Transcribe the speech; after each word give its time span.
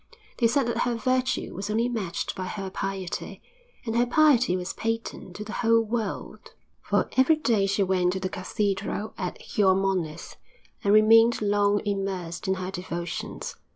They 0.39 0.47
said 0.47 0.65
that 0.65 0.79
her 0.79 0.95
virtue 0.95 1.53
was 1.53 1.69
only 1.69 1.87
matched 1.87 2.33
by 2.35 2.45
her 2.47 2.71
piety, 2.71 3.39
and 3.85 3.95
her 3.95 4.07
piety 4.07 4.57
was 4.57 4.73
patent 4.73 5.35
to 5.35 5.43
the 5.43 5.53
whole 5.61 5.81
world, 5.83 6.55
for 6.81 7.07
every 7.17 7.35
day 7.35 7.67
she 7.67 7.83
went 7.83 8.13
to 8.13 8.19
the 8.19 8.27
cathedral 8.27 9.13
at 9.15 9.37
Xiormonez 9.43 10.37
and 10.83 10.91
remained 10.91 11.39
long 11.39 11.81
immersed 11.85 12.47
in 12.47 12.55
her 12.55 12.71
devotions. 12.71 13.57